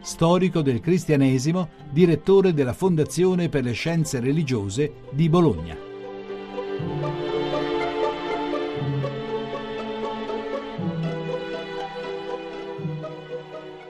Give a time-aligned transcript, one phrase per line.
[0.00, 5.76] storico del cristianesimo, direttore della Fondazione per le Scienze Religiose di Bologna.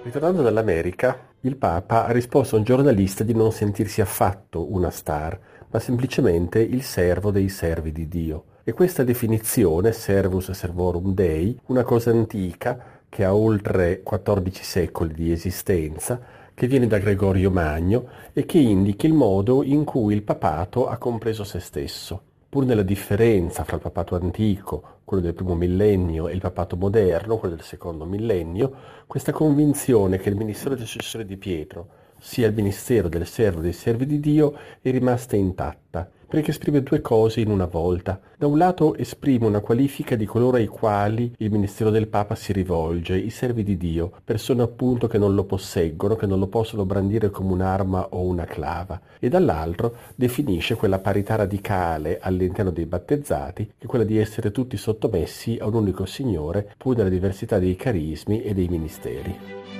[0.02, 5.38] Ritornando dall'America, il Papa ha risposto a un giornalista di non sentirsi affatto una star,
[5.70, 8.45] ma semplicemente il servo dei servi di Dio.
[8.64, 15.32] E questa definizione, servus servorum Dei, una cosa antica che ha oltre 14 secoli di
[15.32, 16.19] esistenza,
[16.55, 20.96] che viene da Gregorio Magno e che indica il modo in cui il papato ha
[20.96, 22.22] compreso se stesso.
[22.48, 27.36] Pur nella differenza fra il papato antico, quello del primo millennio, e il papato moderno,
[27.36, 28.72] quello del secondo millennio,
[29.06, 31.88] questa convinzione che il ministero del successore di Pietro
[32.19, 37.00] sia il ministero del servo dei servi di Dio è rimasta intatta perché esprime due
[37.00, 38.20] cose in una volta.
[38.39, 42.53] Da un lato esprime una qualifica di coloro ai quali il ministero del Papa si
[42.53, 46.84] rivolge, i servi di Dio, persone appunto che non lo posseggono, che non lo possono
[46.84, 53.72] brandire come un'arma o una clava, e dall'altro definisce quella parità radicale all'interno dei battezzati,
[53.77, 57.75] che è quella di essere tutti sottomessi a un unico Signore, pur nella diversità dei
[57.75, 59.80] carismi e dei ministeri.